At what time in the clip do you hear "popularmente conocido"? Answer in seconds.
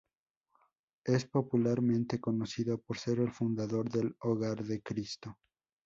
1.25-2.79